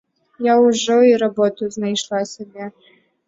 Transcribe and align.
Я 0.45 0.53
ўжо 0.67 0.95
і 1.09 1.11
работу 1.23 1.69
знайшла 1.77 2.23
сабе. 2.33 2.71